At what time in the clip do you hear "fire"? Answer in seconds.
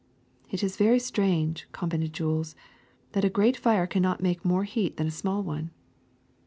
3.55-3.85